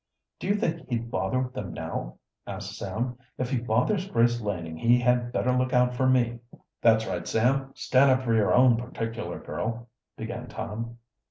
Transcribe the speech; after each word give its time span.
"Do 0.39 0.47
you 0.47 0.55
think 0.55 0.89
he'd 0.89 1.11
bother 1.11 1.47
them 1.53 1.75
now?" 1.75 2.17
asked 2.47 2.75
Sam. 2.75 3.19
"If 3.37 3.51
he 3.51 3.59
bothers 3.59 4.07
Grace 4.09 4.41
Laning 4.41 4.75
he 4.75 4.97
had 4.99 5.31
better 5.31 5.55
look 5.55 5.73
out 5.73 5.93
for 5.93 6.09
me." 6.09 6.39
"That's 6.81 7.05
right, 7.05 7.27
Sam, 7.27 7.69
stand 7.75 8.09
up 8.09 8.23
for 8.23 8.33
your 8.33 8.51
own 8.51 8.77
particular 8.77 9.37
girl" 9.37 9.89
began 10.17 10.47
Tom. 10.47 10.97